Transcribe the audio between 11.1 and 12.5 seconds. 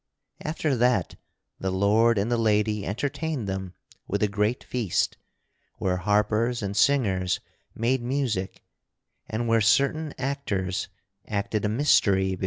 acted a mystery before them.